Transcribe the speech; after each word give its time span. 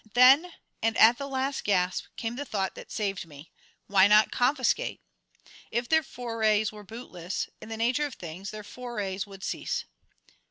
Then, 0.15 0.51
and 0.81 0.97
at 0.97 1.19
the 1.19 1.27
last 1.27 1.63
gasp, 1.63 2.05
came 2.15 2.35
the 2.35 2.43
thought 2.43 2.73
that 2.73 2.91
saved 2.91 3.27
me: 3.27 3.51
Why 3.85 4.07
not 4.07 4.31
confiscate? 4.31 4.99
If 5.69 5.87
their 5.87 6.01
forays 6.01 6.71
were 6.71 6.83
bootless, 6.83 7.47
in 7.61 7.69
the 7.69 7.77
nature 7.77 8.07
of 8.07 8.15
things 8.15 8.49
their 8.49 8.63
forays 8.63 9.27
would 9.27 9.43
cease. 9.43 9.85